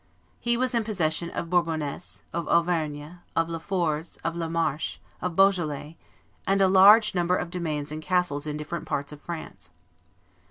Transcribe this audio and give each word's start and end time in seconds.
He 0.39 0.57
was 0.57 0.73
in 0.73 0.83
possession 0.83 1.29
of 1.29 1.51
Bourbonness, 1.51 2.23
of 2.33 2.47
Auvergne, 2.47 3.19
of 3.35 3.49
Le 3.49 3.59
Forez, 3.59 4.17
of 4.23 4.35
La 4.35 4.47
Marche, 4.49 4.97
of 5.21 5.35
Beaujolais, 5.35 5.95
and 6.47 6.59
a 6.59 6.67
large 6.67 7.13
number 7.13 7.35
of 7.35 7.51
domains 7.51 7.91
and 7.91 8.01
castles 8.01 8.47
in 8.47 8.57
different 8.57 8.87
parts 8.87 9.11
of 9.11 9.21
France. 9.21 9.69